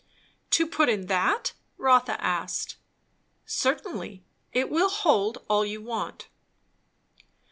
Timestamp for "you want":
5.63-6.27